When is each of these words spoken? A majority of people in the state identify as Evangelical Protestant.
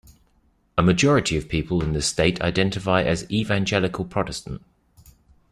A 0.79 0.81
majority 0.81 1.37
of 1.37 1.47
people 1.47 1.83
in 1.83 1.93
the 1.93 2.01
state 2.01 2.41
identify 2.41 3.03
as 3.03 3.29
Evangelical 3.31 4.03
Protestant. 4.03 4.63